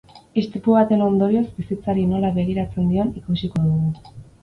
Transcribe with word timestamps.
Istripu 0.41 0.73
baten 0.77 1.03
ondorioz 1.09 1.45
bizitzari 1.59 2.07
nola 2.17 2.35
begiratzen 2.41 2.91
dion 2.97 3.15
ikusiko 3.25 3.67
dugu. 3.71 4.15